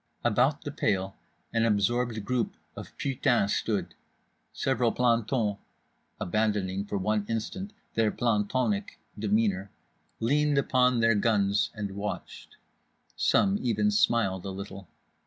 About 0.23 0.63
the 0.63 0.71
pail 0.71 1.15
an 1.53 1.63
absorbed 1.63 2.25
group 2.25 2.55
of 2.75 2.87
putains 2.97 3.53
stood. 3.53 3.93
Several 4.51 4.91
plantons 4.91 5.57
(abandoning 6.19 6.85
for 6.85 6.97
one 6.97 7.23
instant 7.29 7.71
their 7.93 8.09
plantonic 8.09 8.97
demeanour) 9.19 9.69
leaned 10.19 10.57
upon 10.57 11.01
their 11.01 11.13
guns 11.13 11.69
and 11.75 11.91
watched. 11.91 12.57
Some 13.15 13.59
even 13.61 13.91
smiled 13.91 14.43
a 14.43 14.49
little. 14.49 14.87